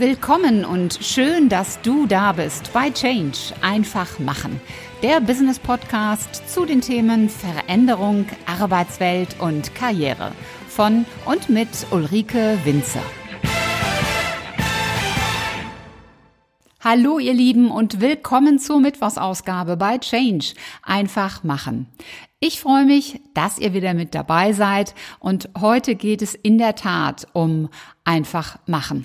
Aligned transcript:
Willkommen 0.00 0.64
und 0.64 0.98
schön, 1.02 1.50
dass 1.50 1.82
du 1.82 2.06
da 2.06 2.32
bist 2.32 2.72
bei 2.72 2.90
Change. 2.90 3.36
Einfach 3.60 4.18
machen. 4.18 4.58
Der 5.02 5.20
Business 5.20 5.58
Podcast 5.58 6.48
zu 6.48 6.64
den 6.64 6.80
Themen 6.80 7.28
Veränderung, 7.28 8.24
Arbeitswelt 8.46 9.38
und 9.40 9.74
Karriere. 9.74 10.32
Von 10.68 11.04
und 11.26 11.50
mit 11.50 11.68
Ulrike 11.90 12.58
Winzer. 12.64 13.02
Hallo 16.82 17.18
ihr 17.18 17.34
Lieben 17.34 17.70
und 17.70 18.00
willkommen 18.00 18.58
zur 18.58 18.80
Mittwochsausgabe 18.80 19.76
bei 19.76 19.98
Change. 19.98 20.54
Einfach 20.82 21.44
machen. 21.44 21.88
Ich 22.38 22.58
freue 22.58 22.86
mich, 22.86 23.20
dass 23.34 23.58
ihr 23.58 23.74
wieder 23.74 23.92
mit 23.92 24.14
dabei 24.14 24.54
seid 24.54 24.94
und 25.18 25.50
heute 25.60 25.94
geht 25.94 26.22
es 26.22 26.34
in 26.34 26.56
der 26.56 26.74
Tat 26.74 27.26
um 27.34 27.68
einfach 28.02 28.56
machen. 28.64 29.04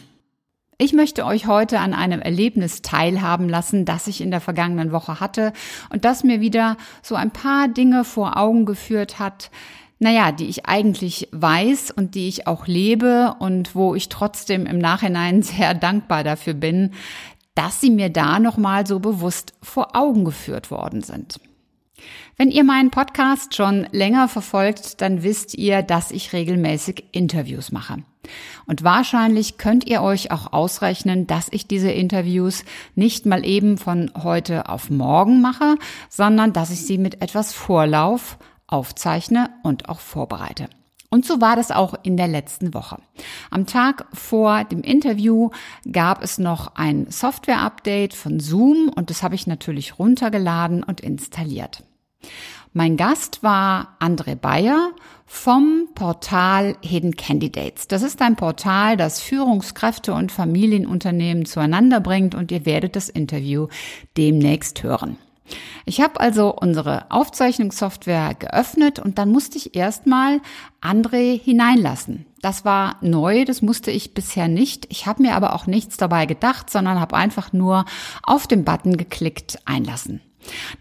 Ich 0.78 0.92
möchte 0.92 1.26
euch 1.26 1.48
heute 1.48 1.80
an 1.80 1.94
einem 1.94 2.21
Erlebnis 2.21 2.82
teilhaben 2.82 3.47
lassen, 3.47 3.86
das 3.86 4.07
ich 4.07 4.20
in 4.20 4.29
der 4.29 4.42
vergangenen 4.42 4.92
Woche 4.92 5.21
hatte 5.21 5.54
und 5.89 6.04
das 6.04 6.25
mir 6.25 6.42
wieder 6.42 6.75
so 7.01 7.15
ein 7.15 7.32
paar 7.32 7.70
Dinge 7.70 8.04
vor 8.04 8.36
Augen 8.36 8.65
geführt 8.65 9.18
hat, 9.18 9.51
naja, 10.00 10.34
die 10.34 10.48
ich 10.48 10.65
eigentlich 10.65 11.29
weiß 11.32 11.92
und 11.92 12.15
die 12.15 12.28
ich 12.28 12.46
auch 12.48 12.68
lebe 12.68 13.36
und 13.39 13.74
wo 13.74 13.96
ich 13.96 14.10
trotzdem 14.10 14.65
im 14.65 14.78
Nachhinein 14.78 15.42
sehr 15.43 15.74
dankbar 15.74 16.25
dafür 16.25 16.54
bin, 16.54 16.92
dass 17.54 17.79
sie 17.79 17.89
mir 17.89 18.10
da 18.10 18.39
nochmal 18.39 18.86
so 18.86 19.00
bewusst 19.00 19.54
vor 19.62 19.96
Augen 19.96 20.26
geführt 20.26 20.71
worden 20.71 21.01
sind. 21.01 21.39
Wenn 22.36 22.51
ihr 22.51 22.65
meinen 22.65 22.92
Podcast 22.92 23.56
schon 23.56 23.87
länger 23.93 24.28
verfolgt, 24.28 25.00
dann 25.00 25.23
wisst 25.23 25.54
ihr, 25.54 25.84
dass 25.84 26.12
ich 26.12 26.34
regelmäßig 26.34 27.06
Interviews 27.14 27.71
mache. 27.71 28.04
Und 28.65 28.84
wahrscheinlich 28.84 29.57
könnt 29.57 29.86
ihr 29.88 30.02
euch 30.02 30.32
auch 30.32 30.54
ausrechnen, 30.54 31.28
dass 31.28 31.47
ich 31.52 31.68
diese 31.68 31.92
Interviews 31.92 32.64
nicht 32.95 33.25
mal 33.25 33.45
eben 33.45 33.78
von 33.78 34.11
heute 34.22 34.70
auf 34.70 34.90
morgen 34.90 35.42
mache, 35.42 35.76
sondern 36.09 36.53
dass 36.53 36.72
ich 36.72 36.86
sie 36.86 36.98
mit 36.98 37.22
etwas 37.22 37.53
Vorlauf 37.53 38.38
aufzeichne 38.68 39.50
und 39.64 39.90
auch 39.90 40.00
vorbereite. 40.00 40.70
Und 41.09 41.26
so 41.26 41.40
war 41.40 41.56
das 41.56 41.72
auch 41.72 41.94
in 42.03 42.18
der 42.18 42.28
letzten 42.28 42.73
Woche. 42.73 42.98
Am 43.50 43.66
Tag 43.66 44.06
vor 44.12 44.66
dem 44.66 44.81
Interview 44.81 45.50
gab 45.90 46.22
es 46.22 46.40
noch 46.40 46.76
ein 46.76 47.09
Software-Update 47.09 48.14
von 48.14 48.42
Zoom 48.42 48.90
und 48.94 49.09
das 49.09 49.23
habe 49.23 49.36
ich 49.36 49.48
natürlich 49.48 49.98
runtergeladen 49.98 50.84
und 50.84 51.00
installiert. 51.00 51.84
Mein 52.78 52.98
Gast 52.98 53.42
war 53.42 53.95
André 54.02 54.36
Bayer 54.36 54.92
vom 55.26 55.88
Portal 55.95 56.76
Hidden 56.81 57.16
Candidates. 57.16 57.88
Das 57.88 58.02
ist 58.02 58.22
ein 58.22 58.36
Portal, 58.36 58.98
das 58.98 59.22
Führungskräfte 59.22 60.14
und 60.14 60.30
Familienunternehmen 60.30 61.46
zueinander 61.46 62.02
bringt 62.02 62.36
und 62.36 62.52
ihr 62.52 62.66
werdet 62.66 62.98
das 62.98 63.08
Interview 63.08 63.70
demnächst 64.18 64.84
hören. 64.84 65.16
Ich 65.86 66.02
habe 66.02 66.20
also 66.20 66.53
unsere 66.53 67.09
Aufzeichnungssoftware 67.12 68.34
geöffnet 68.34 69.00
und 69.00 69.20
dann 69.20 69.31
musste 69.31 69.58
ich 69.58 69.73
erstmal 69.73 70.42
André 70.81 71.40
hineinlassen. 71.42 72.26
Das 72.42 72.66
war 72.66 72.98
neu, 73.00 73.46
das 73.46 73.62
musste 73.62 73.90
ich 73.90 74.14
bisher 74.14 74.50
nicht. 74.50 74.88
Ich 74.90 75.06
habe 75.06 75.22
mir 75.22 75.36
aber 75.36 75.56
auch 75.56 75.66
nichts 75.66 75.96
dabei 75.96 76.26
gedacht, 76.26 76.70
sondern 76.70 77.00
habe 77.00 77.16
einfach 77.16 77.53
nur 77.53 77.86
auf 78.22 78.48
den 78.48 78.66
Button 78.66 78.98
geklickt 78.98 79.59
einlassen. 79.64 80.20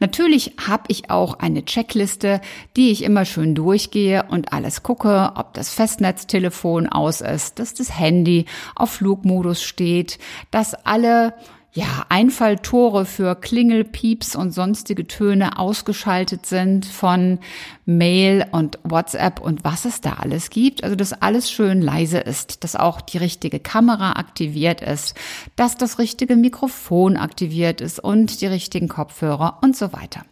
Natürlich 0.01 0.53
habe 0.67 0.85
ich 0.89 1.11
auch 1.11 1.39
eine 1.39 1.65
Checkliste, 1.65 2.41
die 2.77 2.91
ich 2.91 3.03
immer 3.03 3.25
schön 3.25 3.55
durchgehe 3.55 4.25
und 4.29 4.53
alles 4.53 4.83
gucke, 4.83 5.33
ob 5.37 5.55
das 5.55 5.73
Festnetztelefon 5.73 6.89
aus 6.89 7.21
ist, 7.21 7.59
dass 7.59 7.75
das 7.75 7.99
Handy 7.99 8.47
auf 8.75 8.91
Flugmodus 8.91 9.63
steht, 9.63 10.19
dass 10.51 10.75
alle 10.75 11.35
ja, 11.75 12.07
Einfalltore 12.09 13.05
für 13.05 13.35
Klingel, 13.35 13.83
Pieps 13.83 14.37
und 14.37 14.53
sonstige 14.53 15.09
Töne 15.09 15.59
ausgeschaltet 15.59 16.47
sind 16.47 16.87
von 16.87 17.41
Mail 17.85 18.47
und 18.53 18.79
WhatsApp 18.85 19.41
und 19.41 19.65
was 19.65 19.85
es 19.85 20.01
da 20.01 20.15
alles 20.21 20.51
gibt. 20.51 20.85
Also, 20.85 20.95
dass 20.95 21.13
alles 21.13 21.51
schön 21.51 21.83
leise 21.83 22.19
ist, 22.19 22.63
dass 22.63 22.77
auch 22.77 23.01
die 23.01 23.19
richtige 23.19 23.59
Kamera 23.59 24.13
aktiviert 24.13 24.83
ist, 24.83 25.17
dass 25.57 25.77
das 25.77 25.99
richtige 25.99 26.37
Mikrofon 26.37 27.17
aktiviert 27.17 27.81
ist 27.81 27.99
und 27.99 28.41
die 28.41 28.47
richtigen 28.47 28.87
Kopfhörer 28.87 29.59
und 29.61 29.77
so 29.77 29.93
weiter. 29.93 30.25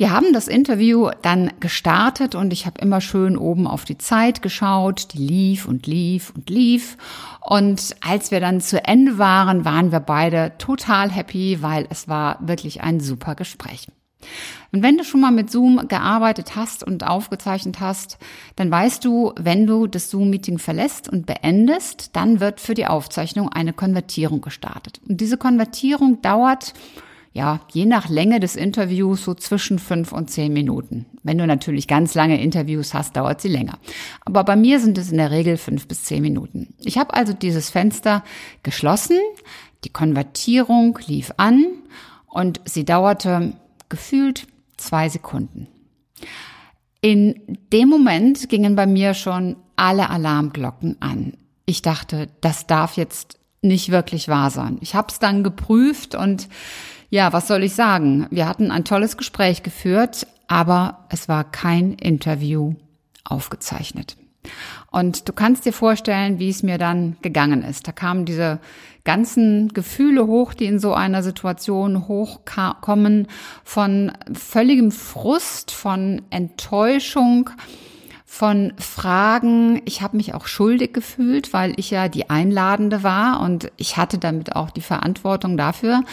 Wir 0.00 0.12
haben 0.12 0.32
das 0.32 0.48
Interview 0.48 1.10
dann 1.20 1.52
gestartet 1.60 2.34
und 2.34 2.54
ich 2.54 2.64
habe 2.64 2.80
immer 2.80 3.02
schön 3.02 3.36
oben 3.36 3.66
auf 3.66 3.84
die 3.84 3.98
Zeit 3.98 4.40
geschaut, 4.40 5.12
die 5.12 5.18
lief 5.18 5.68
und 5.68 5.86
lief 5.86 6.32
und 6.34 6.48
lief. 6.48 6.96
Und 7.42 7.96
als 8.00 8.30
wir 8.30 8.40
dann 8.40 8.62
zu 8.62 8.82
Ende 8.82 9.18
waren, 9.18 9.66
waren 9.66 9.92
wir 9.92 10.00
beide 10.00 10.52
total 10.56 11.10
happy, 11.10 11.58
weil 11.60 11.86
es 11.90 12.08
war 12.08 12.38
wirklich 12.40 12.80
ein 12.80 13.00
super 13.00 13.34
Gespräch. 13.34 13.88
Und 14.72 14.82
wenn 14.82 14.96
du 14.96 15.04
schon 15.04 15.20
mal 15.20 15.32
mit 15.32 15.50
Zoom 15.50 15.86
gearbeitet 15.86 16.56
hast 16.56 16.82
und 16.82 17.06
aufgezeichnet 17.06 17.80
hast, 17.80 18.16
dann 18.56 18.70
weißt 18.70 19.04
du, 19.04 19.34
wenn 19.38 19.66
du 19.66 19.86
das 19.86 20.08
Zoom-Meeting 20.08 20.56
verlässt 20.56 21.10
und 21.10 21.26
beendest, 21.26 22.16
dann 22.16 22.40
wird 22.40 22.60
für 22.60 22.72
die 22.72 22.86
Aufzeichnung 22.86 23.50
eine 23.50 23.74
Konvertierung 23.74 24.40
gestartet. 24.40 24.98
Und 25.06 25.20
diese 25.20 25.36
Konvertierung 25.36 26.22
dauert 26.22 26.72
ja, 27.32 27.60
je 27.72 27.86
nach 27.86 28.08
Länge 28.08 28.40
des 28.40 28.56
Interviews 28.56 29.24
so 29.24 29.34
zwischen 29.34 29.78
fünf 29.78 30.12
und 30.12 30.30
zehn 30.30 30.52
Minuten. 30.52 31.06
Wenn 31.22 31.38
du 31.38 31.46
natürlich 31.46 31.86
ganz 31.86 32.14
lange 32.14 32.42
Interviews 32.42 32.92
hast, 32.92 33.16
dauert 33.16 33.40
sie 33.40 33.48
länger. 33.48 33.78
Aber 34.24 34.42
bei 34.44 34.56
mir 34.56 34.80
sind 34.80 34.98
es 34.98 35.10
in 35.10 35.18
der 35.18 35.30
Regel 35.30 35.56
fünf 35.56 35.86
bis 35.86 36.04
zehn 36.04 36.22
Minuten. 36.22 36.74
Ich 36.84 36.98
habe 36.98 37.14
also 37.14 37.32
dieses 37.32 37.70
Fenster 37.70 38.24
geschlossen, 38.62 39.18
die 39.84 39.90
Konvertierung 39.90 40.98
lief 41.06 41.32
an 41.36 41.64
und 42.26 42.60
sie 42.64 42.84
dauerte 42.84 43.52
gefühlt 43.88 44.46
zwei 44.76 45.08
Sekunden. 45.08 45.68
In 47.00 47.58
dem 47.72 47.88
Moment 47.88 48.48
gingen 48.48 48.76
bei 48.76 48.86
mir 48.86 49.14
schon 49.14 49.56
alle 49.76 50.10
Alarmglocken 50.10 51.00
an. 51.00 51.34
Ich 51.64 51.82
dachte, 51.82 52.28
das 52.40 52.66
darf 52.66 52.96
jetzt 52.96 53.39
nicht 53.62 53.90
wirklich 53.90 54.28
wahr 54.28 54.50
sein. 54.50 54.78
Ich 54.80 54.94
habe 54.94 55.08
es 55.10 55.18
dann 55.18 55.44
geprüft 55.44 56.14
und 56.14 56.48
ja, 57.10 57.32
was 57.32 57.48
soll 57.48 57.64
ich 57.64 57.74
sagen? 57.74 58.26
Wir 58.30 58.48
hatten 58.48 58.70
ein 58.70 58.84
tolles 58.84 59.16
Gespräch 59.16 59.62
geführt, 59.62 60.26
aber 60.46 61.06
es 61.08 61.28
war 61.28 61.44
kein 61.44 61.94
Interview 61.94 62.74
aufgezeichnet. 63.24 64.16
Und 64.90 65.28
du 65.28 65.32
kannst 65.32 65.66
dir 65.66 65.72
vorstellen, 65.72 66.38
wie 66.38 66.48
es 66.48 66.62
mir 66.62 66.78
dann 66.78 67.16
gegangen 67.20 67.62
ist. 67.62 67.86
Da 67.86 67.92
kamen 67.92 68.24
diese 68.24 68.58
ganzen 69.04 69.68
Gefühle 69.68 70.26
hoch, 70.26 70.54
die 70.54 70.66
in 70.66 70.78
so 70.78 70.94
einer 70.94 71.22
Situation 71.22 72.08
hochkommen, 72.08 73.28
von 73.64 74.12
völligem 74.32 74.92
Frust, 74.92 75.70
von 75.70 76.22
Enttäuschung, 76.30 77.50
von 78.32 78.74
Fragen. 78.78 79.82
Ich 79.86 80.02
habe 80.02 80.16
mich 80.16 80.34
auch 80.34 80.46
schuldig 80.46 80.94
gefühlt, 80.94 81.52
weil 81.52 81.74
ich 81.76 81.90
ja 81.90 82.08
die 82.08 82.30
Einladende 82.30 83.02
war 83.02 83.40
und 83.40 83.72
ich 83.76 83.96
hatte 83.96 84.18
damit 84.18 84.54
auch 84.54 84.70
die 84.70 84.82
Verantwortung 84.82 85.56
dafür, 85.56 86.04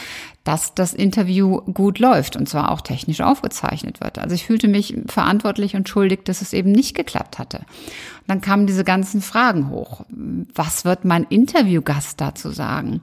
dass 0.42 0.74
das 0.74 0.94
Interview 0.94 1.60
gut 1.72 2.00
läuft 2.00 2.34
und 2.34 2.48
zwar 2.48 2.72
auch 2.72 2.80
technisch 2.80 3.20
aufgezeichnet 3.20 4.00
wird. 4.00 4.18
Also 4.18 4.34
ich 4.34 4.46
fühlte 4.46 4.66
mich 4.66 4.96
verantwortlich 5.06 5.76
und 5.76 5.88
schuldig, 5.88 6.24
dass 6.24 6.42
es 6.42 6.52
eben 6.52 6.72
nicht 6.72 6.96
geklappt 6.96 7.38
hatte. 7.38 7.58
Und 7.58 8.26
dann 8.26 8.40
kamen 8.40 8.66
diese 8.66 8.82
ganzen 8.82 9.22
Fragen 9.22 9.70
hoch. 9.70 10.04
Was 10.08 10.84
wird 10.84 11.04
mein 11.04 11.22
Interviewgast 11.22 12.20
dazu 12.20 12.50
sagen? 12.50 13.00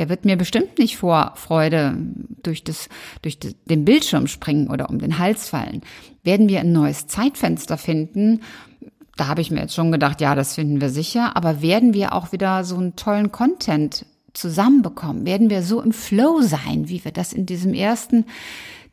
Der 0.00 0.08
wird 0.08 0.24
mir 0.24 0.36
bestimmt 0.36 0.78
nicht 0.78 0.96
vor 0.96 1.34
Freude 1.36 1.94
durch, 2.42 2.64
das, 2.64 2.88
durch 3.20 3.38
den 3.38 3.84
Bildschirm 3.84 4.28
springen 4.28 4.70
oder 4.70 4.88
um 4.88 4.98
den 4.98 5.18
Hals 5.18 5.50
fallen. 5.50 5.82
Werden 6.24 6.48
wir 6.48 6.60
ein 6.60 6.72
neues 6.72 7.06
Zeitfenster 7.06 7.76
finden? 7.76 8.40
Da 9.18 9.26
habe 9.26 9.42
ich 9.42 9.50
mir 9.50 9.60
jetzt 9.60 9.74
schon 9.74 9.92
gedacht, 9.92 10.22
ja, 10.22 10.34
das 10.34 10.54
finden 10.54 10.80
wir 10.80 10.88
sicher. 10.88 11.36
Aber 11.36 11.60
werden 11.60 11.92
wir 11.92 12.14
auch 12.14 12.32
wieder 12.32 12.64
so 12.64 12.76
einen 12.76 12.96
tollen 12.96 13.30
Content 13.30 14.06
zusammenbekommen? 14.32 15.26
Werden 15.26 15.50
wir 15.50 15.62
so 15.62 15.82
im 15.82 15.92
Flow 15.92 16.40
sein, 16.40 16.88
wie 16.88 17.04
wir 17.04 17.12
das 17.12 17.34
in 17.34 17.44
diesem 17.44 17.74
ersten 17.74 18.24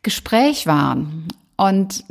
Gespräch 0.04 0.68
waren? 0.68 1.30
Und 1.56 2.04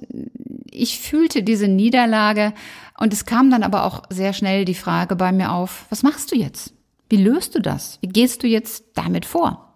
ich 0.71 1.01
fühlte 1.01 1.43
diese 1.43 1.69
Niederlage 1.69 2.55
und 2.99 3.13
es 3.13 3.27
kam 3.27 3.51
dann 3.51 3.63
aber 3.63 3.85
auch 3.85 4.05
sehr 4.09 4.33
schnell 4.33 4.65
die 4.65 4.75
Frage 4.75 5.17
bei 5.17 5.33
mir 5.33 5.53
auf, 5.53 5.85
was 5.91 6.03
machst 6.03 6.33
du 6.33 6.37
jetzt? 6.37 6.73
Wie 7.09 7.17
löst 7.17 7.55
du 7.55 7.61
das? 7.61 7.99
Wie 8.01 8.09
gehst 8.09 8.43
du 8.43 8.47
jetzt 8.47 8.85
damit 8.95 9.25
vor? 9.25 9.67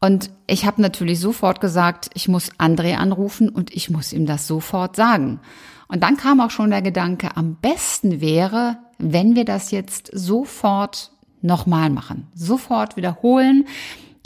Und 0.00 0.30
ich 0.46 0.66
habe 0.66 0.82
natürlich 0.82 1.18
sofort 1.18 1.60
gesagt, 1.60 2.10
ich 2.14 2.28
muss 2.28 2.52
André 2.58 2.96
anrufen 2.96 3.48
und 3.48 3.74
ich 3.74 3.88
muss 3.88 4.12
ihm 4.12 4.26
das 4.26 4.46
sofort 4.46 4.96
sagen. 4.96 5.40
Und 5.88 6.02
dann 6.02 6.16
kam 6.16 6.40
auch 6.40 6.50
schon 6.50 6.70
der 6.70 6.82
Gedanke, 6.82 7.36
am 7.36 7.56
besten 7.56 8.20
wäre, 8.20 8.78
wenn 8.98 9.34
wir 9.34 9.44
das 9.44 9.70
jetzt 9.70 10.10
sofort 10.12 11.10
nochmal 11.40 11.90
machen. 11.90 12.26
Sofort 12.34 12.96
wiederholen. 12.96 13.66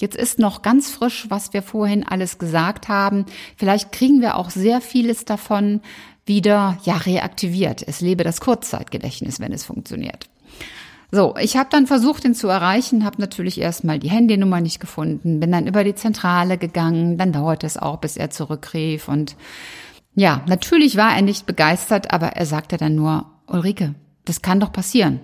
Jetzt 0.01 0.17
ist 0.17 0.39
noch 0.39 0.63
ganz 0.63 0.91
frisch, 0.91 1.27
was 1.29 1.53
wir 1.53 1.63
vorhin 1.63 2.07
alles 2.07 2.39
gesagt 2.39 2.89
haben. 2.89 3.27
Vielleicht 3.57 3.93
kriegen 3.93 4.21
wir 4.21 4.37
auch 4.37 4.51
sehr 4.51 4.81
vieles 4.81 5.25
davon 5.25 5.81
wieder, 6.25 6.79
ja, 6.85 6.97
reaktiviert. 6.97 7.87
Es 7.87 8.01
lebe 8.01 8.23
das 8.23 8.41
Kurzzeitgedächtnis, 8.41 9.41
wenn 9.41 9.53
es 9.53 9.65
funktioniert. 9.65 10.29
So, 11.11 11.35
ich 11.41 11.57
habe 11.57 11.71
dann 11.71 11.87
versucht, 11.87 12.25
ihn 12.25 12.35
zu 12.35 12.49
erreichen, 12.49 13.05
habe 13.05 13.21
natürlich 13.21 13.59
erstmal 13.59 13.99
die 13.99 14.11
Handynummer 14.11 14.61
nicht 14.61 14.79
gefunden, 14.79 15.41
bin 15.41 15.51
dann 15.51 15.67
über 15.67 15.83
die 15.83 15.95
Zentrale 15.95 16.59
gegangen, 16.59 17.17
dann 17.17 17.33
dauerte 17.33 17.67
es 17.67 17.79
auch, 17.79 17.97
bis 17.97 18.17
er 18.17 18.31
zurückrief 18.31 19.09
und 19.09 19.37
ja, 20.15 20.43
natürlich 20.49 20.97
war 20.97 21.15
er 21.15 21.23
nicht 21.23 21.47
begeistert, 21.47 22.13
aber 22.13 22.29
er 22.29 22.45
sagte 22.45 22.77
dann 22.77 22.97
nur, 22.97 23.27
Ulrike, 23.47 23.95
das 24.25 24.43
kann 24.43 24.59
doch 24.59 24.73
passieren. 24.73 25.21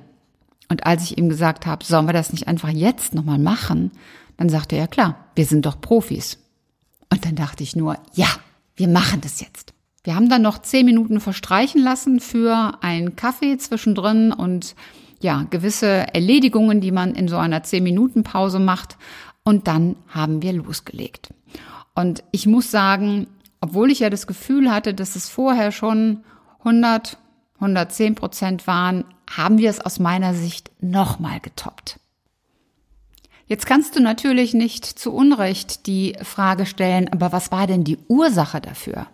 Und 0.68 0.86
als 0.86 1.02
ich 1.02 1.18
ihm 1.18 1.28
gesagt 1.28 1.66
habe, 1.66 1.84
sollen 1.84 2.06
wir 2.06 2.12
das 2.12 2.32
nicht 2.32 2.46
einfach 2.46 2.68
jetzt 2.68 3.12
nochmal 3.12 3.40
machen, 3.40 3.90
dann 4.36 4.48
sagte 4.48 4.76
er, 4.76 4.86
klar, 4.86 5.26
wir 5.34 5.46
sind 5.46 5.66
doch 5.66 5.80
Profis. 5.80 6.38
Und 7.10 7.24
dann 7.24 7.34
dachte 7.34 7.64
ich 7.64 7.74
nur, 7.74 7.98
ja, 8.14 8.28
wir 8.76 8.88
machen 8.88 9.20
das 9.20 9.40
jetzt. 9.40 9.74
Wir 10.04 10.14
haben 10.14 10.28
dann 10.28 10.42
noch 10.42 10.62
zehn 10.62 10.86
Minuten 10.86 11.20
verstreichen 11.20 11.82
lassen 11.82 12.20
für 12.20 12.78
einen 12.80 13.16
Kaffee 13.16 13.58
zwischendrin 13.58 14.32
und 14.32 14.76
ja, 15.20 15.46
gewisse 15.50 16.14
Erledigungen, 16.14 16.80
die 16.80 16.92
man 16.92 17.14
in 17.14 17.28
so 17.28 17.36
einer 17.36 17.62
10-Minuten-Pause 17.62 18.58
macht. 18.58 18.96
Und 19.42 19.66
dann 19.68 19.96
haben 20.08 20.42
wir 20.42 20.52
losgelegt. 20.52 21.32
Und 21.94 22.24
ich 22.32 22.46
muss 22.46 22.70
sagen, 22.70 23.26
obwohl 23.60 23.90
ich 23.90 24.00
ja 24.00 24.10
das 24.10 24.26
Gefühl 24.26 24.70
hatte, 24.70 24.94
dass 24.94 25.16
es 25.16 25.28
vorher 25.28 25.72
schon 25.72 26.24
100, 26.60 27.18
110 27.56 28.14
Prozent 28.14 28.66
waren, 28.66 29.04
haben 29.30 29.58
wir 29.58 29.70
es 29.70 29.80
aus 29.80 29.98
meiner 29.98 30.34
Sicht 30.34 30.70
nochmal 30.80 31.40
getoppt. 31.40 31.98
Jetzt 33.46 33.66
kannst 33.66 33.94
du 33.94 34.00
natürlich 34.00 34.54
nicht 34.54 34.84
zu 34.86 35.12
Unrecht 35.12 35.86
die 35.86 36.16
Frage 36.22 36.64
stellen, 36.64 37.12
aber 37.12 37.32
was 37.32 37.52
war 37.52 37.66
denn 37.66 37.84
die 37.84 37.98
Ursache 38.08 38.60
dafür? 38.60 39.06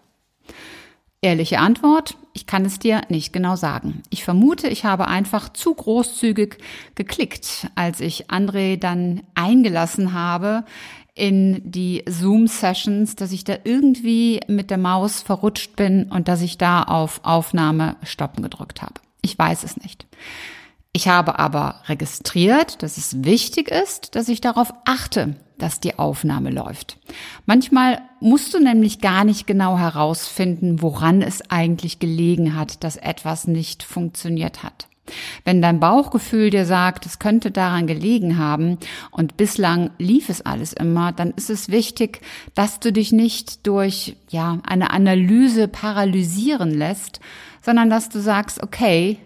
Ehrliche 1.23 1.59
Antwort, 1.59 2.17
ich 2.33 2.47
kann 2.47 2.65
es 2.65 2.79
dir 2.79 3.03
nicht 3.11 3.35
genau 3.35 3.55
sagen. 3.55 4.03
Ich 4.09 4.25
vermute, 4.25 4.69
ich 4.69 4.87
habe 4.87 5.07
einfach 5.07 5.51
zu 5.51 5.75
großzügig 5.75 6.57
geklickt, 6.95 7.69
als 7.75 8.01
ich 8.01 8.31
André 8.31 8.79
dann 8.79 9.23
eingelassen 9.35 10.15
habe 10.15 10.65
in 11.15 11.61
die 11.71 12.05
Zoom-Sessions, 12.09 13.17
dass 13.17 13.33
ich 13.33 13.45
da 13.45 13.57
irgendwie 13.65 14.41
mit 14.49 14.71
der 14.71 14.79
Maus 14.79 15.21
verrutscht 15.21 15.77
bin 15.77 16.05
und 16.11 16.27
dass 16.29 16.41
ich 16.41 16.57
da 16.57 16.85
auf 16.85 17.21
Aufnahme 17.23 17.97
stoppen 18.03 18.43
gedrückt 18.43 18.81
habe. 18.81 18.95
Ich 19.21 19.39
weiß 19.39 19.65
es 19.65 19.77
nicht. 19.77 20.07
Ich 20.93 21.09
habe 21.09 21.39
aber 21.39 21.83
registriert, 21.87 22.83
dass 22.83 22.97
es 22.97 23.23
wichtig 23.25 23.71
ist, 23.71 24.15
dass 24.15 24.29
ich 24.29 24.41
darauf 24.41 24.73
achte, 24.87 25.37
dass 25.63 25.81
die 25.81 25.99
Aufnahme 25.99 26.51
läuft. 26.51 26.99
Manchmal 27.47 28.01
musst 28.21 28.55
du 28.55 28.61
nämlich 28.61 29.01
gar 29.01 29.25
nicht 29.25 29.47
genau 29.47 29.79
herausfinden, 29.79 30.83
woran 30.83 31.23
es 31.23 31.51
eigentlich 31.51 31.99
gelegen 31.99 32.57
hat, 32.57 32.83
dass 32.85 32.97
etwas 32.97 33.47
nicht 33.47 33.83
funktioniert 33.83 34.63
hat. 34.63 34.89
Wenn 35.45 35.63
dein 35.63 35.81
Bauchgefühl 35.81 36.51
dir 36.51 36.65
sagt, 36.65 37.07
es 37.07 37.19
könnte 37.19 37.51
daran 37.51 37.87
gelegen 37.87 38.39
haben 38.39 38.79
und 39.11 39.37
bislang 39.37 39.91
lief 39.99 40.29
es 40.29 40.43
alles 40.43 40.73
immer, 40.73 41.13
dann 41.13 41.33
ist 41.33 41.51
es 41.51 41.69
wichtig, 41.69 42.21
dass 42.55 42.81
du 42.81 42.93
dich 42.93 43.13
nicht 43.13 43.67
durch, 43.67 44.17
ja, 44.29 44.59
eine 44.67 44.91
Analyse 44.91 45.69
paralysieren 45.69 46.73
lässt, 46.73 47.21
sondern 47.63 47.91
dass 47.91 48.09
du 48.09 48.21
sagst, 48.21 48.63
okay, 48.63 49.19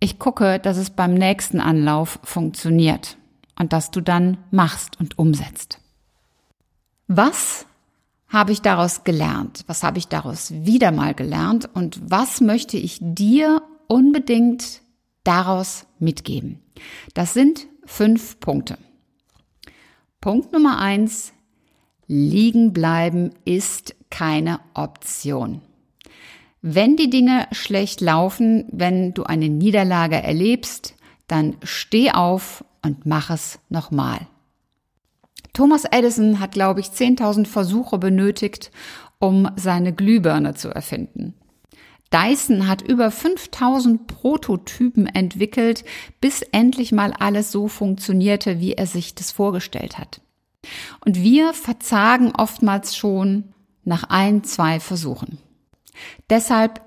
ich 0.00 0.18
gucke, 0.18 0.58
dass 0.58 0.76
es 0.76 0.90
beim 0.90 1.14
nächsten 1.14 1.60
Anlauf 1.60 2.18
funktioniert 2.22 3.16
und 3.58 3.72
dass 3.72 3.90
du 3.90 4.00
dann 4.00 4.38
machst 4.50 4.98
und 5.00 5.18
umsetzt. 5.18 5.80
Was 7.08 7.66
habe 8.28 8.52
ich 8.52 8.60
daraus 8.62 9.04
gelernt? 9.04 9.64
Was 9.66 9.82
habe 9.82 9.98
ich 9.98 10.08
daraus 10.08 10.52
wieder 10.52 10.90
mal 10.90 11.14
gelernt? 11.14 11.68
Und 11.72 12.00
was 12.10 12.40
möchte 12.40 12.76
ich 12.76 12.98
dir 13.00 13.62
unbedingt 13.86 14.82
daraus 15.24 15.86
mitgeben? 15.98 16.60
Das 17.14 17.34
sind 17.34 17.66
fünf 17.84 18.40
Punkte. 18.40 18.78
Punkt 20.20 20.52
Nummer 20.52 20.78
eins, 20.78 21.32
liegen 22.08 22.72
bleiben 22.72 23.30
ist 23.44 23.94
keine 24.10 24.60
Option. 24.74 25.60
Wenn 26.62 26.96
die 26.96 27.10
Dinge 27.10 27.46
schlecht 27.52 28.00
laufen, 28.00 28.64
wenn 28.72 29.14
du 29.14 29.24
eine 29.24 29.48
Niederlage 29.48 30.16
erlebst, 30.16 30.96
dann 31.28 31.56
steh 31.62 32.10
auf 32.10 32.64
und 32.86 33.04
mach 33.04 33.30
es 33.30 33.58
nochmal. 33.68 34.26
Thomas 35.52 35.84
Edison 35.84 36.38
hat, 36.38 36.52
glaube 36.52 36.80
ich, 36.80 36.86
10.000 36.86 37.46
Versuche 37.46 37.98
benötigt, 37.98 38.70
um 39.18 39.48
seine 39.56 39.92
Glühbirne 39.92 40.54
zu 40.54 40.68
erfinden. 40.68 41.34
Dyson 42.12 42.68
hat 42.68 42.82
über 42.82 43.10
5000 43.10 44.06
Prototypen 44.06 45.06
entwickelt, 45.06 45.84
bis 46.20 46.42
endlich 46.42 46.92
mal 46.92 47.12
alles 47.12 47.50
so 47.50 47.68
funktionierte, 47.68 48.60
wie 48.60 48.74
er 48.74 48.86
sich 48.86 49.14
das 49.14 49.32
vorgestellt 49.32 49.98
hat. 49.98 50.20
Und 51.04 51.22
wir 51.22 51.52
verzagen 51.52 52.32
oftmals 52.36 52.96
schon 52.96 53.52
nach 53.84 54.04
ein, 54.04 54.44
zwei 54.44 54.78
Versuchen. 54.78 55.38
Deshalb, 56.30 56.80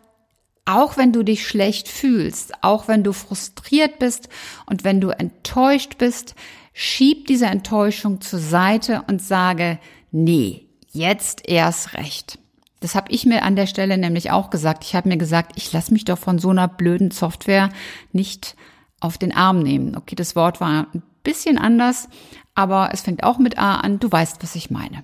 auch 0.66 0.98
wenn 0.98 1.12
du 1.12 1.24
dich 1.24 1.48
schlecht 1.48 1.88
fühlst, 1.88 2.64
auch 2.64 2.88
wenn 2.88 3.04
du 3.04 3.14
frustriert 3.14 4.00
bist 4.00 4.30
und 4.66 4.84
wenn 4.84 5.02
du 5.02 5.10
enttäuscht 5.10 5.98
bist, 5.98 6.36
schieb 6.74 7.28
diese 7.28 7.48
Enttäuschung 7.48 8.22
zur 8.22 8.40
Seite 8.40 9.04
und 9.08 9.22
sage, 9.22 9.80
nee, 10.12 10.68
jetzt 10.92 11.48
erst 11.48 11.94
recht. 11.96 12.40
Das 12.80 12.96
habe 12.96 13.12
ich 13.12 13.26
mir 13.26 13.44
an 13.44 13.56
der 13.56 13.68
Stelle 13.68 13.98
nämlich 13.98 14.32
auch 14.32 14.50
gesagt. 14.50 14.86
Ich 14.86 14.96
habe 14.96 15.10
mir 15.10 15.18
gesagt, 15.18 15.54
ich 15.56 15.72
lasse 15.74 15.92
mich 15.92 16.06
doch 16.06 16.18
von 16.18 16.40
so 16.40 16.50
einer 16.50 16.68
blöden 16.68 17.12
Software 17.12 17.70
nicht 18.14 18.56
auf 19.00 19.18
den 19.18 19.36
Arm 19.36 19.60
nehmen. 19.60 19.96
Okay, 19.96 20.16
das 20.16 20.36
Wort 20.36 20.62
war 20.62 20.88
ein 20.94 21.04
bisschen 21.24 21.58
anders, 21.58 22.08
aber 22.56 22.92
es 22.94 23.02
fängt 23.02 23.24
auch 23.24 23.38
mit 23.38 23.58
A 23.58 23.76
an. 23.76 24.00
Du 24.00 24.12
weißt, 24.12 24.42
was 24.42 24.56
ich 24.56 24.70
meine. 24.70 25.04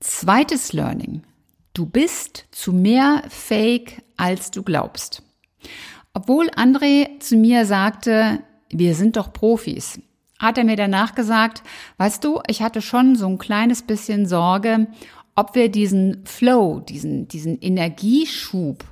Zweites 0.00 0.72
Learning. 0.72 1.22
Du 1.74 1.86
bist 1.86 2.46
zu 2.50 2.72
mehr 2.72 3.24
Fake, 3.28 4.02
als 4.16 4.50
du 4.50 4.62
glaubst. 4.62 5.22
Obwohl 6.12 6.48
André 6.50 7.18
zu 7.20 7.36
mir 7.36 7.66
sagte, 7.66 8.40
wir 8.70 8.94
sind 8.94 9.16
doch 9.16 9.32
Profis, 9.32 10.00
hat 10.38 10.58
er 10.58 10.64
mir 10.64 10.76
danach 10.76 11.14
gesagt, 11.14 11.62
weißt 11.98 12.22
du, 12.22 12.40
ich 12.46 12.62
hatte 12.62 12.82
schon 12.82 13.16
so 13.16 13.26
ein 13.26 13.38
kleines 13.38 13.82
bisschen 13.82 14.26
Sorge, 14.26 14.86
ob 15.36 15.54
wir 15.54 15.68
diesen 15.68 16.24
Flow, 16.24 16.80
diesen, 16.80 17.26
diesen 17.28 17.58
Energieschub, 17.60 18.84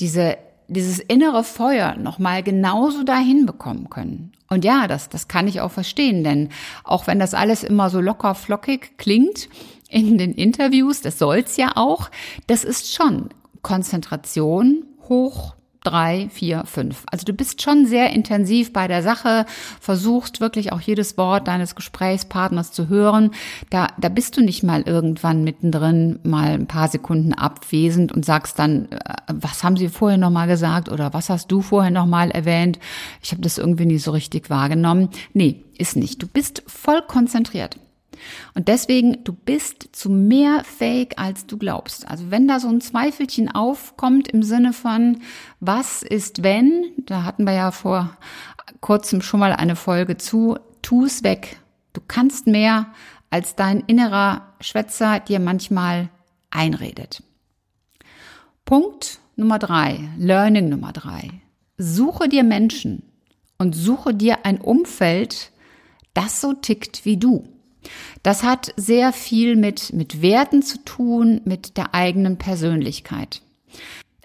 diese, 0.00 0.36
dieses 0.68 0.98
innere 0.98 1.44
Feuer 1.44 1.96
nochmal 1.96 2.42
genauso 2.42 3.02
dahin 3.02 3.46
bekommen 3.46 3.88
können. 3.88 4.32
Und 4.48 4.64
ja, 4.64 4.86
das, 4.86 5.08
das 5.08 5.28
kann 5.28 5.48
ich 5.48 5.60
auch 5.60 5.70
verstehen, 5.70 6.22
denn 6.22 6.50
auch 6.84 7.06
wenn 7.06 7.18
das 7.18 7.34
alles 7.34 7.64
immer 7.64 7.90
so 7.90 8.00
locker 8.00 8.34
flockig 8.34 8.98
klingt, 8.98 9.48
in 9.88 10.18
den 10.18 10.32
Interviews, 10.32 11.00
das 11.00 11.18
soll's 11.18 11.56
ja 11.56 11.72
auch, 11.76 12.10
das 12.46 12.64
ist 12.64 12.92
schon 12.92 13.30
Konzentration 13.66 14.84
hoch 15.08 15.56
drei, 15.82 16.28
vier, 16.32 16.62
fünf. 16.66 17.02
Also 17.10 17.24
du 17.24 17.32
bist 17.32 17.62
schon 17.62 17.84
sehr 17.84 18.10
intensiv 18.10 18.72
bei 18.72 18.86
der 18.86 19.02
Sache, 19.02 19.44
versuchst 19.80 20.40
wirklich 20.40 20.72
auch 20.72 20.80
jedes 20.80 21.18
Wort 21.18 21.48
deines 21.48 21.74
Gesprächspartners 21.74 22.70
zu 22.70 22.88
hören. 22.88 23.32
Da, 23.70 23.88
da 24.00 24.08
bist 24.08 24.36
du 24.36 24.40
nicht 24.40 24.62
mal 24.62 24.82
irgendwann 24.82 25.42
mittendrin 25.42 26.20
mal 26.22 26.50
ein 26.50 26.68
paar 26.68 26.86
Sekunden 26.86 27.34
abwesend 27.34 28.12
und 28.12 28.24
sagst 28.24 28.56
dann, 28.60 28.86
äh, 28.92 29.14
was 29.32 29.64
haben 29.64 29.76
sie 29.76 29.88
vorher 29.88 30.18
nochmal 30.18 30.46
gesagt 30.46 30.88
oder 30.88 31.12
was 31.12 31.28
hast 31.28 31.50
du 31.50 31.60
vorher 31.60 31.90
nochmal 31.90 32.30
erwähnt? 32.30 32.78
Ich 33.20 33.32
habe 33.32 33.42
das 33.42 33.58
irgendwie 33.58 33.86
nie 33.86 33.98
so 33.98 34.12
richtig 34.12 34.48
wahrgenommen. 34.48 35.08
Nee, 35.32 35.64
ist 35.76 35.96
nicht. 35.96 36.22
Du 36.22 36.28
bist 36.28 36.62
voll 36.68 37.02
konzentriert. 37.02 37.80
Und 38.54 38.68
deswegen, 38.68 39.24
du 39.24 39.32
bist 39.32 39.88
zu 39.92 40.10
mehr 40.10 40.62
fake, 40.64 41.14
als 41.18 41.46
du 41.46 41.58
glaubst. 41.58 42.08
Also 42.08 42.30
wenn 42.30 42.48
da 42.48 42.60
so 42.60 42.68
ein 42.68 42.80
Zweifelchen 42.80 43.54
aufkommt 43.54 44.28
im 44.28 44.42
Sinne 44.42 44.72
von, 44.72 45.18
was 45.60 46.02
ist 46.02 46.42
wenn, 46.42 46.84
da 47.06 47.24
hatten 47.24 47.44
wir 47.44 47.54
ja 47.54 47.70
vor 47.70 48.16
kurzem 48.80 49.22
schon 49.22 49.40
mal 49.40 49.52
eine 49.52 49.76
Folge 49.76 50.16
zu, 50.16 50.58
tu 50.82 51.04
es 51.04 51.22
weg. 51.22 51.58
Du 51.92 52.00
kannst 52.06 52.46
mehr, 52.46 52.86
als 53.30 53.56
dein 53.56 53.80
innerer 53.80 54.54
Schwätzer 54.60 55.20
dir 55.20 55.40
manchmal 55.40 56.10
einredet. 56.50 57.22
Punkt 58.64 59.20
Nummer 59.36 59.58
drei, 59.58 60.08
Learning 60.16 60.68
Nummer 60.68 60.92
drei. 60.92 61.30
Suche 61.76 62.28
dir 62.28 62.42
Menschen 62.42 63.02
und 63.58 63.74
suche 63.74 64.14
dir 64.14 64.44
ein 64.46 64.60
Umfeld, 64.60 65.52
das 66.14 66.40
so 66.40 66.54
tickt 66.54 67.04
wie 67.04 67.18
du. 67.18 67.46
Das 68.22 68.42
hat 68.42 68.72
sehr 68.76 69.12
viel 69.12 69.56
mit, 69.56 69.92
mit 69.92 70.22
Werten 70.22 70.62
zu 70.62 70.82
tun, 70.84 71.40
mit 71.44 71.76
der 71.76 71.94
eigenen 71.94 72.38
Persönlichkeit. 72.38 73.42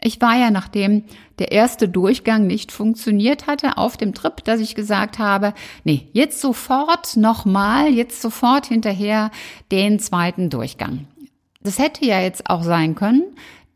Ich 0.03 0.19
war 0.19 0.35
ja, 0.35 0.49
nachdem 0.49 1.03
der 1.37 1.51
erste 1.51 1.87
Durchgang 1.87 2.47
nicht 2.47 2.71
funktioniert 2.71 3.45
hatte, 3.45 3.77
auf 3.77 3.97
dem 3.97 4.15
Trip, 4.15 4.43
dass 4.43 4.59
ich 4.59 4.73
gesagt 4.73 5.19
habe, 5.19 5.53
nee, 5.83 6.07
jetzt 6.13 6.41
sofort 6.41 7.15
nochmal, 7.17 7.89
jetzt 7.89 8.21
sofort 8.21 8.65
hinterher 8.65 9.29
den 9.71 9.99
zweiten 9.99 10.49
Durchgang. 10.49 11.07
Das 11.61 11.77
hätte 11.77 12.05
ja 12.05 12.19
jetzt 12.19 12.49
auch 12.49 12.63
sein 12.63 12.95
können, 12.95 13.23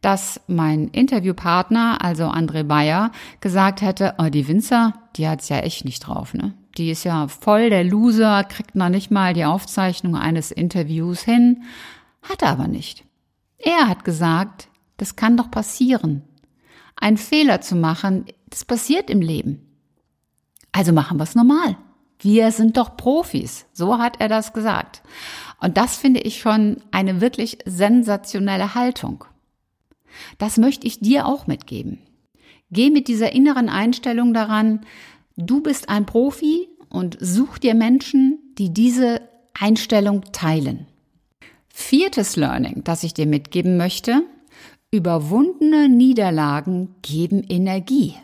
dass 0.01 0.41
mein 0.47 0.87
Interviewpartner, 0.89 2.03
also 2.03 2.25
André 2.25 2.63
Bayer, 2.63 3.11
gesagt 3.39 3.81
hätte, 3.81 4.15
oh, 4.17 4.29
die 4.29 4.47
Winzer, 4.47 4.93
die 5.15 5.27
hat's 5.27 5.49
ja 5.49 5.57
echt 5.59 5.85
nicht 5.85 5.99
drauf, 6.01 6.33
ne? 6.33 6.53
Die 6.77 6.91
ist 6.91 7.03
ja 7.03 7.27
voll 7.27 7.69
der 7.69 7.83
Loser, 7.83 8.43
kriegt 8.43 8.75
noch 8.75 8.89
nicht 8.89 9.11
mal 9.11 9.33
die 9.33 9.45
Aufzeichnung 9.45 10.15
eines 10.15 10.51
Interviews 10.51 11.21
hin, 11.21 11.63
hat 12.21 12.41
er 12.41 12.49
aber 12.49 12.67
nicht. 12.67 13.05
Er 13.57 13.87
hat 13.87 14.03
gesagt, 14.03 14.67
das 14.97 15.15
kann 15.15 15.37
doch 15.37 15.49
passieren. 15.49 16.23
Ein 16.95 17.17
Fehler 17.17 17.61
zu 17.61 17.75
machen, 17.75 18.25
das 18.49 18.65
passiert 18.65 19.09
im 19.09 19.21
Leben. 19.21 19.61
Also 20.71 20.91
machen 20.91 21.17
wir 21.17 21.23
es 21.23 21.35
normal. 21.35 21.77
Wir 22.19 22.51
sind 22.51 22.77
doch 22.77 22.97
Profis. 22.97 23.65
So 23.73 23.97
hat 23.97 24.19
er 24.19 24.29
das 24.29 24.53
gesagt. 24.53 25.01
Und 25.61 25.77
das 25.77 25.95
finde 25.95 26.21
ich 26.21 26.39
schon 26.39 26.77
eine 26.91 27.21
wirklich 27.21 27.59
sensationelle 27.65 28.75
Haltung. 28.75 29.25
Das 30.37 30.57
möchte 30.57 30.87
ich 30.87 30.99
dir 30.99 31.27
auch 31.27 31.47
mitgeben. 31.47 31.99
Geh 32.71 32.89
mit 32.89 33.07
dieser 33.07 33.31
inneren 33.33 33.69
Einstellung 33.69 34.33
daran, 34.33 34.85
du 35.35 35.61
bist 35.61 35.89
ein 35.89 36.05
Profi 36.05 36.67
und 36.89 37.17
such 37.19 37.57
dir 37.57 37.75
Menschen, 37.75 38.39
die 38.57 38.73
diese 38.73 39.21
Einstellung 39.53 40.23
teilen. 40.31 40.87
Viertes 41.69 42.35
Learning, 42.35 42.83
das 42.83 43.03
ich 43.03 43.13
dir 43.13 43.25
mitgeben 43.25 43.77
möchte, 43.77 44.21
überwundene 44.91 45.89
Niederlagen 45.89 46.95
geben 47.01 47.43
Energie. 47.43 48.15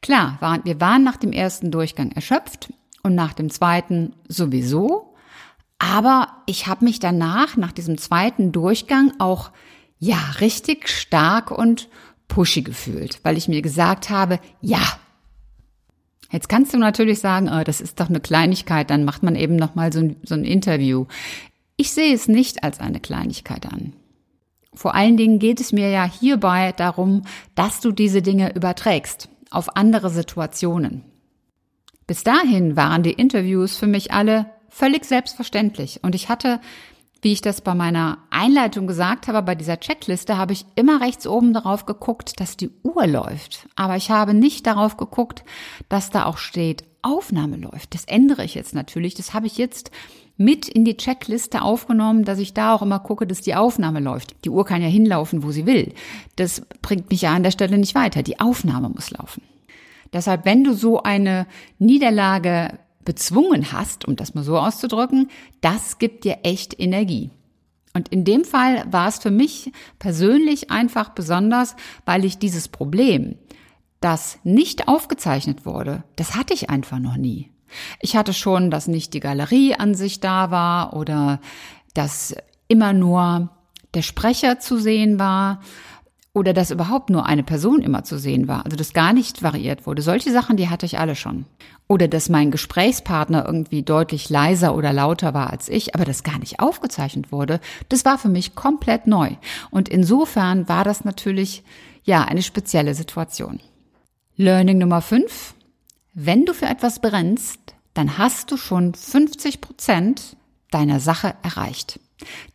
Klar, 0.00 0.38
wir 0.64 0.80
waren 0.80 1.04
nach 1.04 1.16
dem 1.16 1.32
ersten 1.32 1.70
Durchgang 1.70 2.12
erschöpft 2.12 2.72
und 3.02 3.14
nach 3.14 3.32
dem 3.32 3.50
zweiten 3.50 4.14
sowieso, 4.28 5.14
aber 5.78 6.28
ich 6.46 6.68
habe 6.68 6.84
mich 6.84 7.00
danach, 7.00 7.56
nach 7.56 7.72
diesem 7.72 7.98
zweiten 7.98 8.52
Durchgang, 8.52 9.12
auch 9.18 9.50
ja 9.98 10.18
richtig 10.40 10.88
stark 10.88 11.50
und 11.50 11.88
pushy 12.28 12.62
gefühlt, 12.62 13.18
weil 13.24 13.36
ich 13.36 13.48
mir 13.48 13.62
gesagt 13.62 14.08
habe, 14.08 14.38
ja, 14.60 14.80
Jetzt 16.32 16.48
kannst 16.48 16.72
du 16.72 16.78
natürlich 16.78 17.20
sagen, 17.20 17.48
oh, 17.48 17.62
das 17.62 17.80
ist 17.80 18.00
doch 18.00 18.08
eine 18.08 18.20
Kleinigkeit, 18.20 18.88
dann 18.90 19.04
macht 19.04 19.22
man 19.22 19.36
eben 19.36 19.56
noch 19.56 19.74
mal 19.74 19.92
so 19.92 20.10
so 20.24 20.34
ein 20.34 20.44
Interview. 20.44 21.06
Ich 21.76 21.92
sehe 21.92 22.14
es 22.14 22.26
nicht 22.26 22.64
als 22.64 22.80
eine 22.80 23.00
Kleinigkeit 23.00 23.66
an. 23.66 23.92
Vor 24.74 24.94
allen 24.94 25.18
Dingen 25.18 25.38
geht 25.38 25.60
es 25.60 25.72
mir 25.72 25.90
ja 25.90 26.04
hierbei 26.04 26.72
darum, 26.72 27.22
dass 27.54 27.80
du 27.80 27.92
diese 27.92 28.22
Dinge 28.22 28.54
überträgst 28.54 29.28
auf 29.50 29.76
andere 29.76 30.08
Situationen. 30.08 31.04
Bis 32.06 32.24
dahin 32.24 32.76
waren 32.76 33.02
die 33.02 33.12
Interviews 33.12 33.76
für 33.76 33.86
mich 33.86 34.12
alle 34.12 34.46
völlig 34.70 35.04
selbstverständlich 35.04 36.00
und 36.02 36.14
ich 36.14 36.30
hatte 36.30 36.60
wie 37.22 37.32
ich 37.32 37.40
das 37.40 37.60
bei 37.60 37.74
meiner 37.74 38.18
Einleitung 38.30 38.88
gesagt 38.88 39.28
habe, 39.28 39.42
bei 39.42 39.54
dieser 39.54 39.78
Checkliste 39.78 40.36
habe 40.36 40.52
ich 40.52 40.66
immer 40.74 41.00
rechts 41.00 41.26
oben 41.26 41.54
darauf 41.54 41.86
geguckt, 41.86 42.40
dass 42.40 42.56
die 42.56 42.70
Uhr 42.82 43.06
läuft. 43.06 43.68
Aber 43.76 43.96
ich 43.96 44.10
habe 44.10 44.34
nicht 44.34 44.66
darauf 44.66 44.96
geguckt, 44.96 45.44
dass 45.88 46.10
da 46.10 46.26
auch 46.26 46.36
steht, 46.36 46.84
Aufnahme 47.00 47.56
läuft. 47.56 47.94
Das 47.94 48.04
ändere 48.04 48.44
ich 48.44 48.54
jetzt 48.54 48.74
natürlich. 48.74 49.14
Das 49.14 49.34
habe 49.34 49.46
ich 49.46 49.56
jetzt 49.56 49.92
mit 50.36 50.68
in 50.68 50.84
die 50.84 50.96
Checkliste 50.96 51.62
aufgenommen, 51.62 52.24
dass 52.24 52.40
ich 52.40 52.54
da 52.54 52.74
auch 52.74 52.82
immer 52.82 52.98
gucke, 52.98 53.26
dass 53.26 53.40
die 53.40 53.54
Aufnahme 53.54 54.00
läuft. 54.00 54.44
Die 54.44 54.50
Uhr 54.50 54.64
kann 54.64 54.82
ja 54.82 54.88
hinlaufen, 54.88 55.44
wo 55.44 55.52
sie 55.52 55.66
will. 55.66 55.94
Das 56.36 56.62
bringt 56.80 57.10
mich 57.10 57.22
ja 57.22 57.32
an 57.32 57.44
der 57.44 57.50
Stelle 57.52 57.78
nicht 57.78 57.94
weiter. 57.94 58.22
Die 58.22 58.40
Aufnahme 58.40 58.88
muss 58.88 59.10
laufen. 59.10 59.42
Deshalb, 60.12 60.44
wenn 60.44 60.64
du 60.64 60.74
so 60.74 61.02
eine 61.02 61.46
Niederlage 61.78 62.78
bezwungen 63.04 63.72
hast, 63.72 64.06
um 64.06 64.16
das 64.16 64.34
mal 64.34 64.44
so 64.44 64.58
auszudrücken, 64.58 65.28
das 65.60 65.98
gibt 65.98 66.24
dir 66.24 66.38
echt 66.42 66.78
Energie. 66.78 67.30
Und 67.94 68.08
in 68.08 68.24
dem 68.24 68.44
Fall 68.44 68.84
war 68.90 69.08
es 69.08 69.18
für 69.18 69.30
mich 69.30 69.70
persönlich 69.98 70.70
einfach 70.70 71.10
besonders, 71.10 71.76
weil 72.06 72.24
ich 72.24 72.38
dieses 72.38 72.68
Problem, 72.68 73.36
das 74.00 74.38
nicht 74.42 74.88
aufgezeichnet 74.88 75.66
wurde, 75.66 76.02
das 76.16 76.34
hatte 76.34 76.54
ich 76.54 76.70
einfach 76.70 76.98
noch 76.98 77.16
nie. 77.16 77.50
Ich 78.00 78.16
hatte 78.16 78.32
schon, 78.32 78.70
dass 78.70 78.88
nicht 78.88 79.14
die 79.14 79.20
Galerie 79.20 79.74
an 79.74 79.94
sich 79.94 80.20
da 80.20 80.50
war 80.50 80.94
oder 80.94 81.40
dass 81.94 82.34
immer 82.68 82.92
nur 82.92 83.50
der 83.94 84.02
Sprecher 84.02 84.58
zu 84.58 84.78
sehen 84.78 85.18
war 85.18 85.60
oder 86.34 86.54
dass 86.54 86.70
überhaupt 86.70 87.10
nur 87.10 87.26
eine 87.26 87.42
Person 87.42 87.82
immer 87.82 88.04
zu 88.04 88.18
sehen 88.18 88.48
war, 88.48 88.64
also 88.64 88.76
das 88.76 88.94
gar 88.94 89.12
nicht 89.12 89.42
variiert 89.42 89.86
wurde. 89.86 90.00
Solche 90.00 90.32
Sachen, 90.32 90.56
die 90.56 90.70
hatte 90.70 90.86
ich 90.86 90.98
alle 90.98 91.14
schon. 91.14 91.44
Oder 91.88 92.08
dass 92.08 92.30
mein 92.30 92.50
Gesprächspartner 92.50 93.44
irgendwie 93.44 93.82
deutlich 93.82 94.30
leiser 94.30 94.74
oder 94.74 94.94
lauter 94.94 95.34
war 95.34 95.50
als 95.50 95.68
ich, 95.68 95.94
aber 95.94 96.06
das 96.06 96.22
gar 96.22 96.38
nicht 96.38 96.58
aufgezeichnet 96.58 97.32
wurde, 97.32 97.60
das 97.90 98.06
war 98.06 98.16
für 98.16 98.30
mich 98.30 98.54
komplett 98.54 99.06
neu. 99.06 99.32
Und 99.70 99.90
insofern 99.90 100.68
war 100.68 100.84
das 100.84 101.04
natürlich, 101.04 101.64
ja, 102.04 102.24
eine 102.24 102.42
spezielle 102.42 102.94
Situation. 102.94 103.60
Learning 104.36 104.78
Nummer 104.78 105.02
5. 105.02 105.54
Wenn 106.14 106.46
du 106.46 106.54
für 106.54 106.66
etwas 106.66 107.00
brennst, 107.00 107.60
dann 107.92 108.16
hast 108.16 108.50
du 108.50 108.56
schon 108.56 108.94
50 108.94 109.60
Prozent 109.60 110.36
deiner 110.70 110.98
Sache 110.98 111.34
erreicht. 111.42 112.00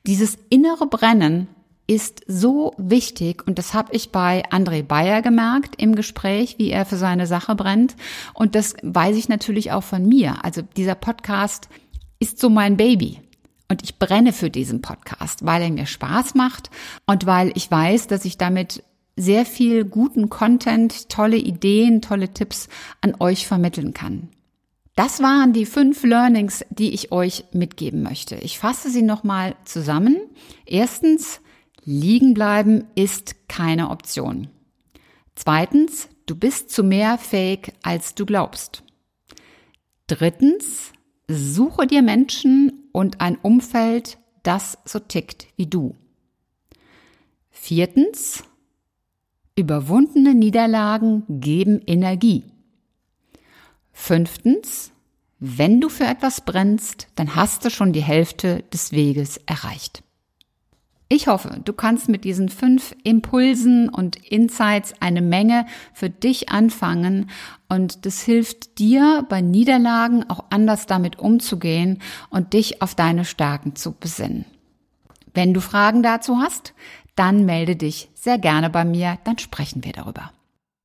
Dieses 0.07 0.37
innere 0.49 0.87
Brennen 0.87 1.47
ist 1.87 2.23
so 2.27 2.73
wichtig 2.77 3.47
und 3.47 3.57
das 3.57 3.73
habe 3.73 3.95
ich 3.95 4.11
bei 4.11 4.43
André 4.51 4.83
Bayer 4.83 5.21
gemerkt 5.21 5.81
im 5.81 5.95
Gespräch, 5.95 6.55
wie 6.57 6.69
er 6.69 6.85
für 6.85 6.97
seine 6.97 7.27
Sache 7.27 7.55
brennt 7.55 7.95
und 8.33 8.55
das 8.55 8.75
weiß 8.83 9.15
ich 9.15 9.29
natürlich 9.29 9.71
auch 9.71 9.83
von 9.83 10.05
mir. 10.05 10.43
Also 10.43 10.61
dieser 10.61 10.95
Podcast 10.95 11.69
ist 12.19 12.39
so 12.39 12.49
mein 12.49 12.77
Baby. 12.77 13.21
Und 13.69 13.83
ich 13.83 13.99
brenne 13.99 14.31
für 14.31 14.49
diesen 14.49 14.81
Podcast, 14.81 15.45
weil 15.45 15.61
er 15.61 15.71
mir 15.71 15.85
Spaß 15.85 16.35
macht 16.35 16.69
und 17.05 17.25
weil 17.25 17.51
ich 17.55 17.69
weiß, 17.69 18.07
dass 18.07 18.23
ich 18.23 18.37
damit 18.37 18.81
sehr 19.17 19.45
viel 19.45 19.83
guten 19.83 20.29
Content, 20.29 21.09
tolle 21.09 21.37
Ideen, 21.37 22.01
tolle 22.01 22.29
Tipps 22.33 22.69
an 23.01 23.15
euch 23.19 23.45
vermitteln 23.45 23.93
kann. 23.93 24.29
Das 24.95 25.21
waren 25.21 25.53
die 25.53 25.65
fünf 25.65 26.03
Learnings, 26.03 26.63
die 26.69 26.93
ich 26.93 27.11
euch 27.11 27.45
mitgeben 27.51 28.03
möchte. 28.03 28.35
Ich 28.35 28.57
fasse 28.57 28.89
sie 28.89 29.01
nochmal 29.01 29.55
zusammen. 29.65 30.17
Erstens, 30.65 31.41
Liegen 31.83 32.33
bleiben 32.33 32.85
ist 32.95 33.47
keine 33.47 33.89
Option. 33.89 34.49
Zweitens, 35.35 36.09
du 36.25 36.35
bist 36.35 36.71
zu 36.71 36.83
mehr 36.83 37.17
fähig, 37.17 37.73
als 37.83 38.15
du 38.15 38.25
glaubst. 38.25 38.83
Drittens, 40.07 40.93
suche 41.27 41.87
dir 41.87 42.01
Menschen 42.01 42.89
und 42.91 43.21
ein 43.21 43.37
Umfeld, 43.37 44.17
das 44.43 44.77
so 44.85 44.99
tickt 44.99 45.47
wie 45.57 45.67
du. 45.67 45.95
Viertens, 47.49 48.43
überwundene 49.55 50.33
Niederlagen 50.33 51.23
geben 51.27 51.81
Energie. 51.85 52.45
Fünftens, 53.91 54.91
wenn 55.39 55.81
du 55.81 55.89
für 55.89 56.05
etwas 56.05 56.41
brennst, 56.41 57.07
dann 57.15 57.35
hast 57.35 57.65
du 57.65 57.69
schon 57.69 57.93
die 57.93 58.03
Hälfte 58.03 58.63
des 58.73 58.91
Weges 58.91 59.37
erreicht. 59.45 60.03
Ich 61.09 61.27
hoffe, 61.27 61.61
du 61.63 61.71
kannst 61.71 62.09
mit 62.09 62.25
diesen 62.25 62.49
fünf 62.49 62.93
Impulsen 63.03 63.87
und 63.87 64.17
Insights 64.17 64.93
eine 64.99 65.21
Menge 65.21 65.65
für 65.93 66.09
dich 66.09 66.49
anfangen 66.49 67.29
und 67.69 68.05
das 68.05 68.21
hilft 68.21 68.77
dir 68.77 69.25
bei 69.29 69.39
Niederlagen 69.39 70.29
auch 70.29 70.43
anders 70.49 70.85
damit 70.85 71.17
umzugehen 71.17 72.01
und 72.29 72.51
dich 72.51 72.81
auf 72.81 72.93
deine 72.93 73.23
Stärken 73.23 73.75
zu 73.75 73.93
besinnen. 73.93 74.45
Wenn 75.33 75.53
du 75.53 75.61
Fragen 75.61 76.03
dazu 76.03 76.39
hast, 76.39 76.73
dann 77.15 77.45
melde 77.45 77.77
dich 77.77 78.09
sehr 78.13 78.37
gerne 78.37 78.69
bei 78.69 78.83
mir, 78.83 79.17
dann 79.23 79.37
sprechen 79.37 79.85
wir 79.85 79.93
darüber. 79.93 80.31